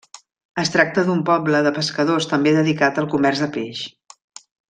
[0.61, 3.85] Es tracta d'un poble de pescadors també dedicat al comerç de peix.